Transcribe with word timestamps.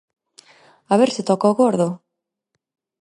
A 0.93 0.95
ver 1.01 1.09
se 1.15 1.23
toca 1.29 1.51
o 1.51 1.57
Gordo! 1.59 1.89